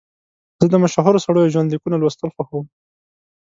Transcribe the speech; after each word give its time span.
زه 0.59 0.65
د 0.71 0.75
مشهورو 0.83 1.23
سړیو 1.25 1.51
ژوند 1.53 1.71
لیکونه 1.73 1.95
لوستل 1.99 2.29
خوښوم. 2.35 2.65